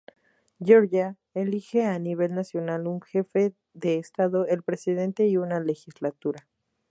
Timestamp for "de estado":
3.75-4.47